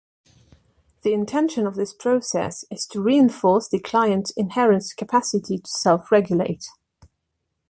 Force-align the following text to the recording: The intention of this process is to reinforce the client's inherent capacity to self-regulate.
The 1.03 1.13
intention 1.13 1.67
of 1.67 1.75
this 1.75 1.93
process 1.93 2.65
is 2.71 2.87
to 2.87 2.99
reinforce 3.03 3.67
the 3.69 3.77
client's 3.77 4.31
inherent 4.31 4.85
capacity 4.97 5.59
to 5.59 5.69
self-regulate. 5.69 6.65